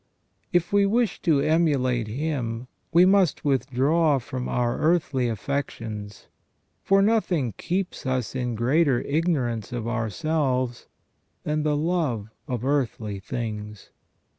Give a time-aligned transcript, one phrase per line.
[0.51, 6.25] If we wish to emulate him we must withdraw from our earthly affections,
[6.81, 10.87] for nothing keeps us in greater ignorance of ourselves
[11.43, 13.91] than the love of earthly things.